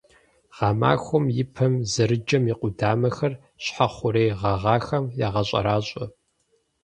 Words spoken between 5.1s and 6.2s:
ягъэщӀэращӀэ.